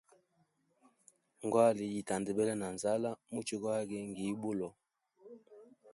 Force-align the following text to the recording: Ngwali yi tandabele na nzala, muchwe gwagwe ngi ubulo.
Ngwali 1.45 1.83
yi 1.93 2.01
tandabele 2.07 2.53
na 2.61 2.67
nzala, 2.75 3.09
muchwe 3.31 3.55
gwagwe 3.61 3.99
ngi 4.09 4.25
ubulo. 4.33 4.69